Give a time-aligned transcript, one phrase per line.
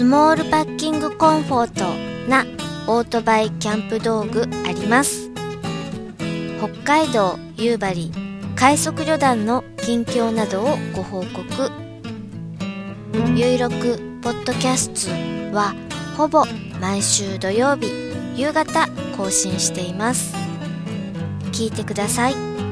[0.00, 1.84] スモールパッキングコンフォート
[2.26, 2.46] な
[2.86, 5.30] オートバイキャンプ道具あります。
[6.58, 8.10] 北海道夕張
[8.56, 11.70] 快速旅団の近況などをご報告。
[13.36, 15.74] ゆいろくポッドキャストは
[16.16, 16.46] ほぼ
[16.80, 17.92] 毎週土曜日
[18.34, 18.88] 夕方
[19.18, 20.34] 更新しています。
[21.52, 22.69] 聞いてください。